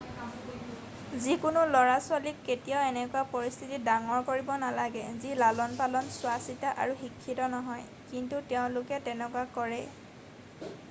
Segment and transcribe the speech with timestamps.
[1.23, 7.85] যিকোনো লৰাছোৱালীক কেতিয়াও এনেকুৱা পৰিস্থিতিত ডাঙৰ কৰিব নালাগে যি লালনপালন চোৱাচিতা আৰু শিক্ষিত নহয়
[8.15, 9.79] কিন্তু তেওঁলোকে তেনেকুৱা কৰে।